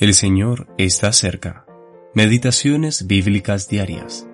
El 0.00 0.14
Señor 0.14 0.68
está 0.78 1.12
cerca. 1.12 1.66
Meditaciones 2.14 3.08
bíblicas 3.08 3.68
diarias. 3.68 4.28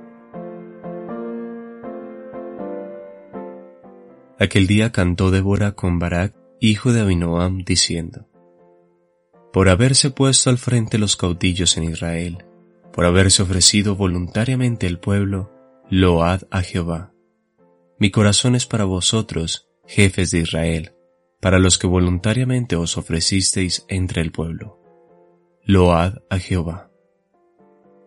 Aquel 4.39 4.67
día 4.67 4.93
cantó 4.93 5.31
Débora 5.31 5.73
con 5.73 5.99
Barak, 5.99 6.35
hijo 6.61 6.93
de 6.93 7.01
Abinoam, 7.01 7.65
diciendo, 7.65 8.29
Por 9.55 9.71
haberse 9.71 10.11
puesto 10.11 10.51
al 10.51 10.59
frente 10.59 10.99
los 10.99 11.17
caudillos 11.17 11.79
en 11.79 11.85
Israel, 11.85 12.45
por 12.93 13.07
haberse 13.07 13.43
ofrecido 13.43 13.97
voluntariamente 13.97 14.87
el 14.87 14.99
pueblo, 14.99 15.51
load 15.89 16.43
a 16.51 16.61
Jehová. 16.61 17.15
Mi 17.99 18.11
corazón 18.11 18.55
es 18.55 18.67
para 18.67 18.85
vosotros, 18.85 19.71
jefes 19.87 20.31
de 20.31 20.41
Israel, 20.41 20.93
para 21.41 21.59
los 21.59 21.79
que 21.79 21.87
voluntariamente 21.87 22.77
os 22.77 22.99
ofrecisteis 22.99 23.87
entre 23.89 24.21
el 24.21 24.31
pueblo. 24.31 24.84
Load 25.67 26.19
a 26.29 26.39
Jehová. 26.39 26.91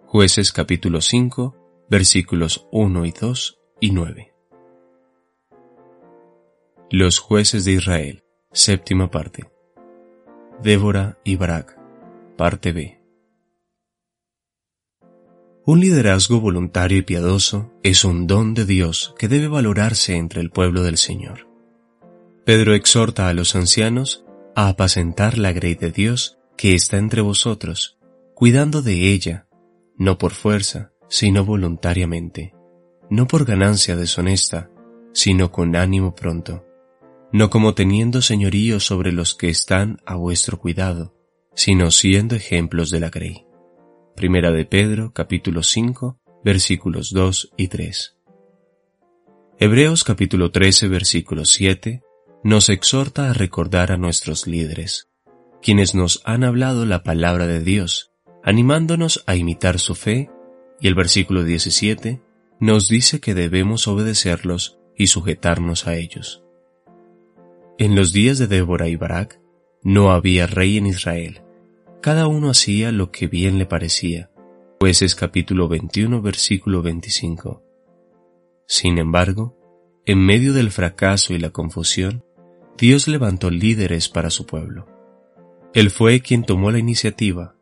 Jueces 0.05 0.51
capítulo 0.51 1.01
5, 1.01 1.55
versículos 1.89 2.67
1 2.71 3.05
y 3.05 3.11
2 3.11 3.59
y 3.79 3.91
9. 3.93 4.33
Los 6.91 7.17
jueces 7.17 7.65
de 7.65 7.71
Israel, 7.71 8.23
séptima 8.51 9.09
parte. 9.09 9.49
Débora 10.61 11.17
y 11.23 11.35
Barak, 11.35 11.79
parte 12.37 12.73
B. 12.73 13.01
Un 15.65 15.79
liderazgo 15.79 16.39
voluntario 16.39 16.99
y 16.99 17.01
piadoso 17.01 17.73
es 17.81 18.05
un 18.05 18.27
don 18.27 18.53
de 18.53 18.65
Dios 18.65 19.15
que 19.17 19.27
debe 19.27 19.47
valorarse 19.47 20.15
entre 20.15 20.41
el 20.41 20.51
pueblo 20.51 20.83
del 20.83 20.97
Señor. 20.97 21.47
Pedro 22.45 22.75
exhorta 22.75 23.29
a 23.29 23.33
los 23.33 23.55
ancianos 23.55 24.23
a 24.55 24.67
apacentar 24.67 25.39
la 25.39 25.53
grey 25.53 25.73
de 25.73 25.89
Dios 25.89 26.36
que 26.57 26.73
está 26.73 26.97
entre 26.97 27.21
vosotros, 27.21 27.97
cuidando 28.33 28.81
de 28.81 29.13
ella, 29.13 29.47
no 29.95 30.17
por 30.17 30.31
fuerza, 30.33 30.91
sino 31.07 31.45
voluntariamente, 31.45 32.53
no 33.09 33.27
por 33.27 33.45
ganancia 33.45 33.95
deshonesta, 33.95 34.69
sino 35.13 35.51
con 35.51 35.75
ánimo 35.75 36.15
pronto, 36.15 36.65
no 37.31 37.49
como 37.49 37.73
teniendo 37.73 38.21
señorío 38.21 38.79
sobre 38.79 39.11
los 39.11 39.35
que 39.35 39.49
están 39.49 40.01
a 40.05 40.15
vuestro 40.15 40.59
cuidado, 40.59 41.15
sino 41.53 41.91
siendo 41.91 42.35
ejemplos 42.35 42.91
de 42.91 42.99
la 42.99 43.09
grey. 43.09 43.45
Primera 44.15 44.51
de 44.51 44.65
Pedro, 44.65 45.13
capítulo 45.13 45.63
5, 45.63 46.19
versículos 46.43 47.11
2 47.11 47.53
y 47.57 47.67
3. 47.67 48.17
Hebreos 49.59 50.03
capítulo 50.03 50.51
13, 50.51 50.87
versículo 50.87 51.45
7 51.45 52.01
nos 52.43 52.69
exhorta 52.69 53.29
a 53.29 53.33
recordar 53.33 53.91
a 53.91 53.97
nuestros 53.97 54.47
líderes, 54.47 55.09
quienes 55.61 55.95
nos 55.95 56.21
han 56.25 56.43
hablado 56.43 56.85
la 56.85 57.03
palabra 57.03 57.47
de 57.47 57.61
Dios, 57.61 58.11
animándonos 58.43 59.23
a 59.27 59.35
imitar 59.35 59.79
su 59.79 59.95
fe, 59.95 60.29
y 60.79 60.87
el 60.87 60.95
versículo 60.95 61.43
17 61.43 62.21
nos 62.59 62.87
dice 62.87 63.19
que 63.19 63.33
debemos 63.33 63.87
obedecerlos 63.87 64.79
y 64.95 65.07
sujetarnos 65.07 65.87
a 65.87 65.95
ellos. 65.95 66.43
En 67.77 67.95
los 67.95 68.13
días 68.13 68.37
de 68.37 68.47
Débora 68.47 68.87
y 68.87 68.95
Barak 68.95 69.39
no 69.83 70.11
había 70.11 70.47
rey 70.47 70.77
en 70.77 70.87
Israel, 70.87 71.41
cada 72.01 72.27
uno 72.27 72.49
hacía 72.49 72.91
lo 72.91 73.11
que 73.11 73.27
bien 73.27 73.57
le 73.57 73.65
parecía. 73.65 74.31
Jueces 74.79 75.15
capítulo 75.15 75.67
21 75.67 76.21
versículo 76.21 76.81
25. 76.81 77.63
Sin 78.67 78.97
embargo, 78.97 79.57
en 80.05 80.19
medio 80.19 80.53
del 80.53 80.71
fracaso 80.71 81.33
y 81.33 81.39
la 81.39 81.49
confusión, 81.49 82.23
Dios 82.77 83.07
levantó 83.07 83.49
líderes 83.49 84.07
para 84.09 84.29
su 84.29 84.45
pueblo. 84.45 84.96
Él 85.77 85.91
fue 85.91 86.21
quien 86.21 86.43
tomó 86.43 86.71
la 86.71 86.79
iniciativa. 86.79 87.53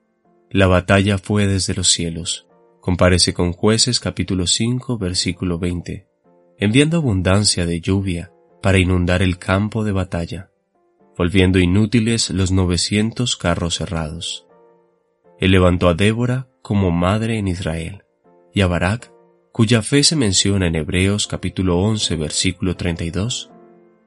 La 0.49 0.67
batalla 0.67 1.17
fue 1.17 1.47
desde 1.47 1.73
los 1.73 1.89
cielos. 1.89 2.47
Comparece 2.79 3.33
con 3.33 3.51
jueces 3.51 3.99
capítulo 3.99 4.47
5 4.47 4.97
versículo 4.97 5.59
20, 5.59 6.07
enviando 6.57 6.95
abundancia 6.95 7.65
de 7.65 7.81
lluvia 7.81 8.31
para 8.61 8.77
inundar 8.77 9.21
el 9.21 9.37
campo 9.37 9.83
de 9.83 9.91
batalla, 9.91 10.49
volviendo 11.17 11.59
inútiles 11.59 12.29
los 12.29 12.53
900 12.53 13.35
carros 13.35 13.75
cerrados. 13.75 14.47
Él 15.37 15.51
levantó 15.51 15.89
a 15.89 15.93
Débora 15.93 16.47
como 16.61 16.91
madre 16.91 17.37
en 17.37 17.49
Israel, 17.49 18.05
y 18.53 18.61
a 18.61 18.67
Barak, 18.67 19.11
cuya 19.51 19.81
fe 19.81 20.03
se 20.05 20.15
menciona 20.15 20.67
en 20.67 20.77
Hebreos 20.77 21.27
capítulo 21.27 21.79
11 21.79 22.15
versículo 22.15 22.77
32, 22.77 23.51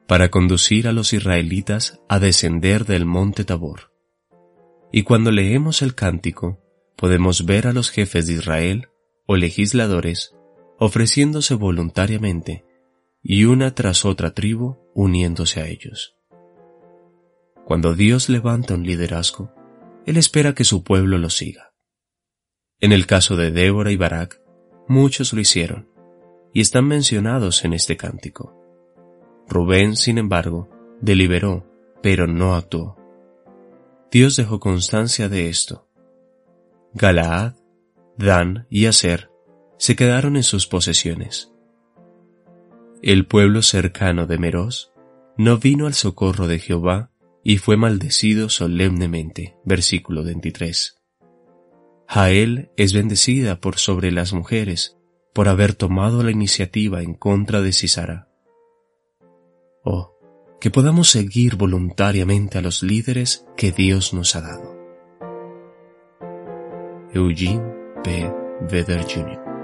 para 0.06 0.30
conducir 0.30 0.88
a 0.88 0.92
los 0.92 1.12
israelitas 1.12 2.00
a 2.08 2.19
descender 2.19 2.86
del 2.86 3.04
monte 3.04 3.44
Tabor. 3.44 3.97
Y 4.91 5.03
cuando 5.03 5.31
leemos 5.31 5.82
el 5.82 5.94
cántico, 5.94 6.60
podemos 6.97 7.44
ver 7.47 7.66
a 7.66 7.72
los 7.72 7.91
jefes 7.91 8.26
de 8.26 8.34
Israel 8.34 8.88
o 9.26 9.37
legisladores 9.37 10.34
ofreciéndose 10.78 11.54
voluntariamente 11.54 12.65
y 13.22 13.44
una 13.44 13.75
tras 13.75 14.04
otra 14.04 14.32
tribu 14.32 14.76
uniéndose 14.94 15.60
a 15.60 15.66
ellos. 15.66 16.15
Cuando 17.65 17.94
Dios 17.94 18.28
levanta 18.28 18.75
un 18.75 18.84
liderazgo, 18.84 19.53
Él 20.06 20.16
espera 20.16 20.54
que 20.54 20.65
su 20.65 20.84
pueblo 20.84 21.19
lo 21.19 21.28
siga. 21.28 21.75
En 22.81 22.93
el 22.93 23.06
caso 23.06 23.37
de 23.37 23.50
Débora 23.50 23.91
y 23.91 23.97
Barak, 23.97 24.41
muchos 24.87 25.32
lo 25.32 25.41
hicieron, 25.41 25.91
y 26.55 26.60
están 26.60 26.87
mencionados 26.87 27.65
en 27.65 27.75
este 27.75 27.97
cántico. 27.97 28.55
Rubén, 29.49 29.97
sin 29.97 30.16
embargo, 30.16 30.70
deliberó, 31.00 31.66
pero 32.03 32.26
no 32.26 32.55
actuó. 32.55 32.97
Dios 34.10 34.36
dejó 34.36 34.58
constancia 34.58 35.28
de 35.28 35.48
esto. 35.48 35.88
Galaad, 36.94 37.54
Dan 38.16 38.66
y 38.70 38.86
Aser 38.86 39.30
se 39.78 39.94
quedaron 39.96 40.36
en 40.36 40.42
sus 40.42 40.66
posesiones. 40.66 41.52
El 43.02 43.26
pueblo 43.26 43.62
cercano 43.62 44.26
de 44.26 44.38
Meros 44.38 44.92
no 45.36 45.58
vino 45.58 45.86
al 45.86 45.94
socorro 45.94 46.48
de 46.48 46.58
Jehová 46.58 47.12
y 47.44 47.58
fue 47.58 47.76
maldecido 47.76 48.48
solemnemente. 48.48 49.56
Versículo 49.64 50.25
23. 50.25 50.98
Jael 52.08 52.70
es 52.76 52.94
bendecida 52.94 53.60
por 53.60 53.76
sobre 53.76 54.10
las 54.10 54.32
mujeres 54.32 54.96
por 55.34 55.48
haber 55.48 55.75
tomado 55.75 56.22
la 56.22 56.30
iniciativa 56.30 57.02
en 57.02 57.14
contra 57.14 57.60
de 57.60 57.72
Cisara. 57.72 58.27
Que 60.60 60.70
podamos 60.70 61.10
seguir 61.10 61.56
voluntariamente 61.56 62.58
a 62.58 62.62
los 62.62 62.82
líderes 62.82 63.46
que 63.56 63.70
Dios 63.70 64.12
nos 64.12 64.34
ha 64.34 64.41
dado. 64.41 64.76
Eugene 67.12 67.62
P. 68.02 68.32
Vedder 68.69 69.02
Jr. 69.02 69.57